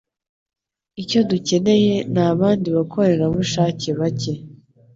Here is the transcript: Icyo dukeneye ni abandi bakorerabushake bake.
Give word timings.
Icyo 1.01 1.19
dukeneye 1.29 1.93
ni 2.13 2.21
abandi 2.31 2.67
bakorerabushake 2.77 3.89
bake. 3.99 4.33